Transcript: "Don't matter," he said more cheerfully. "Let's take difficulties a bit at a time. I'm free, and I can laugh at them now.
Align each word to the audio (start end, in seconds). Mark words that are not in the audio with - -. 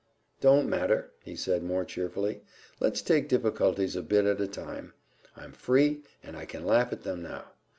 "Don't 0.39 0.67
matter," 0.67 1.11
he 1.21 1.35
said 1.35 1.61
more 1.61 1.85
cheerfully. 1.85 2.41
"Let's 2.79 3.03
take 3.03 3.29
difficulties 3.29 3.95
a 3.95 4.01
bit 4.01 4.25
at 4.25 4.41
a 4.41 4.47
time. 4.47 4.93
I'm 5.37 5.51
free, 5.51 6.01
and 6.23 6.35
I 6.35 6.45
can 6.45 6.65
laugh 6.65 6.91
at 6.91 7.03
them 7.03 7.21
now. 7.21 7.51